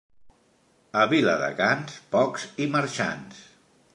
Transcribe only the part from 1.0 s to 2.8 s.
A Viladecans, pocs i